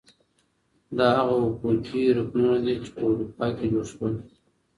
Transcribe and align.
دا 0.97 1.07
هغه 1.17 1.35
حقوقي 1.45 2.01
رکنونه 2.17 2.57
دي 2.65 2.73
چي 2.83 2.89
په 2.97 3.03
اروپا 3.11 3.47
کي 3.57 3.65
جوړ 3.71 3.85
سول. 3.93 4.13